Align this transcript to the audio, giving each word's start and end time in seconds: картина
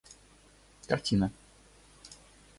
картина 0.89 1.29